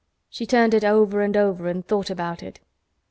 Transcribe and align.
She 0.31 0.47
turned 0.47 0.73
it 0.73 0.83
over 0.83 1.21
and 1.21 1.37
over, 1.37 1.67
and 1.67 1.85
thought 1.85 2.09
about 2.09 2.41
it. 2.41 2.59